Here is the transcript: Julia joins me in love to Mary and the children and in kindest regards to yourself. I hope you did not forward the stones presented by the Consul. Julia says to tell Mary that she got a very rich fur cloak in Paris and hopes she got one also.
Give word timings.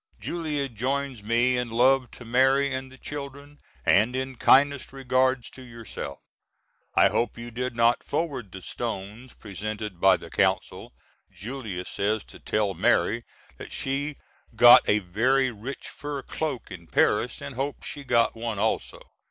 Julia 0.19 0.67
joins 0.67 1.21
me 1.21 1.55
in 1.59 1.69
love 1.69 2.09
to 2.13 2.25
Mary 2.25 2.73
and 2.73 2.91
the 2.91 2.97
children 2.97 3.59
and 3.85 4.15
in 4.15 4.35
kindest 4.35 4.91
regards 4.91 5.51
to 5.51 5.61
yourself. 5.61 6.17
I 6.95 7.09
hope 7.09 7.37
you 7.37 7.51
did 7.51 7.75
not 7.75 8.03
forward 8.03 8.51
the 8.51 8.63
stones 8.63 9.35
presented 9.35 9.99
by 10.01 10.17
the 10.17 10.31
Consul. 10.31 10.95
Julia 11.31 11.85
says 11.85 12.23
to 12.23 12.39
tell 12.39 12.73
Mary 12.73 13.25
that 13.57 13.71
she 13.71 14.17
got 14.55 14.89
a 14.89 14.97
very 15.05 15.51
rich 15.51 15.87
fur 15.87 16.23
cloak 16.23 16.71
in 16.71 16.87
Paris 16.87 17.39
and 17.39 17.53
hopes 17.53 17.85
she 17.85 18.03
got 18.03 18.35
one 18.35 18.57
also. 18.57 19.03